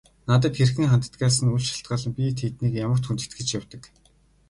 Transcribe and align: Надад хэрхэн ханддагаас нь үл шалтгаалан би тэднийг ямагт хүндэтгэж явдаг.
Надад 0.29 0.53
хэрхэн 0.57 0.85
ханддагаас 0.91 1.35
нь 1.39 1.51
үл 1.55 1.65
шалтгаалан 1.69 2.11
би 2.15 2.23
тэднийг 2.39 2.73
ямагт 2.85 3.03
хүндэтгэж 3.07 3.47
явдаг. 3.59 3.81